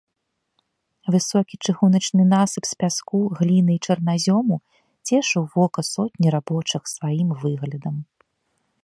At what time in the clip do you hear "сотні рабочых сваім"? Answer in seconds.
5.93-7.29